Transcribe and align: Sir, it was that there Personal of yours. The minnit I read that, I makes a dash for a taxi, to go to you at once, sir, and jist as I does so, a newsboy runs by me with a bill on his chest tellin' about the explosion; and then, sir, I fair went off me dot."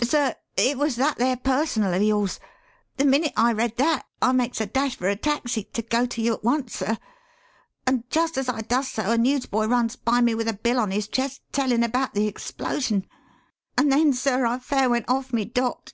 Sir, 0.00 0.36
it 0.56 0.78
was 0.78 0.94
that 0.94 1.18
there 1.18 1.36
Personal 1.36 1.92
of 1.92 2.00
yours. 2.04 2.38
The 2.98 3.04
minnit 3.04 3.32
I 3.36 3.52
read 3.52 3.76
that, 3.78 4.06
I 4.22 4.30
makes 4.30 4.60
a 4.60 4.66
dash 4.66 4.94
for 4.94 5.08
a 5.08 5.16
taxi, 5.16 5.64
to 5.72 5.82
go 5.82 6.06
to 6.06 6.22
you 6.22 6.34
at 6.34 6.44
once, 6.44 6.76
sir, 6.76 6.98
and 7.84 8.08
jist 8.08 8.38
as 8.38 8.48
I 8.48 8.60
does 8.60 8.88
so, 8.92 9.10
a 9.10 9.18
newsboy 9.18 9.66
runs 9.66 9.96
by 9.96 10.20
me 10.20 10.36
with 10.36 10.46
a 10.46 10.52
bill 10.52 10.78
on 10.78 10.92
his 10.92 11.08
chest 11.08 11.42
tellin' 11.50 11.82
about 11.82 12.14
the 12.14 12.28
explosion; 12.28 13.08
and 13.76 13.90
then, 13.90 14.12
sir, 14.12 14.46
I 14.46 14.60
fair 14.60 14.88
went 14.88 15.08
off 15.08 15.32
me 15.32 15.44
dot." 15.44 15.92